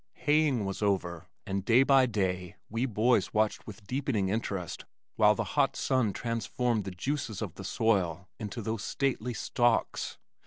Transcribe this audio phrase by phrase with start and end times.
[0.13, 4.83] Haying was over, and day by day we boys watched with deepening interest
[5.15, 10.17] while the hot sun transformed the juices of the soil into those stately stalks.